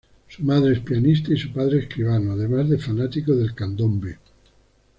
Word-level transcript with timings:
Su 0.29 0.41
madre 0.41 0.73
es 0.73 0.79
pianista 0.79 1.31
y 1.31 1.37
su 1.37 1.51
padre 1.53 1.77
escribano, 1.81 2.31
además 2.31 2.67
de 2.67 2.79
fanático 2.79 3.35
del 3.35 3.53
candombe. 3.53 4.17